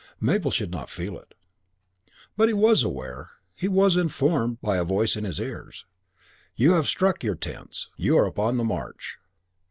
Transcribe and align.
Mabel 0.19 0.49
should 0.49 0.71
not 0.71 0.89
feel 0.89 1.15
it. 1.19 1.35
But 2.35 2.47
he 2.47 2.55
was 2.55 2.81
aware, 2.81 3.33
he 3.53 3.67
was 3.67 3.95
informed 3.95 4.53
as 4.53 4.65
by 4.67 4.77
a 4.77 4.83
voice 4.83 5.15
in 5.15 5.25
his 5.25 5.39
ears, 5.39 5.85
"You 6.55 6.71
have 6.71 6.87
struck 6.87 7.23
your 7.23 7.35
tents. 7.35 7.91
You 7.97 8.17
are 8.17 8.25
upon 8.25 8.57
the 8.57 8.63
march." 8.63 9.19